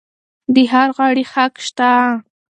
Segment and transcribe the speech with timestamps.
[0.53, 1.91] د هر غړي حق شته.